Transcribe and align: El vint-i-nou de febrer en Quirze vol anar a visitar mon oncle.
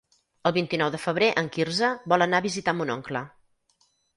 El 0.49 0.53
vint-i-nou 0.55 0.89
de 0.95 0.99
febrer 1.03 1.27
en 1.43 1.51
Quirze 1.57 1.91
vol 2.15 2.27
anar 2.29 2.41
a 2.43 2.47
visitar 2.49 2.77
mon 2.79 2.95
oncle. 2.99 3.23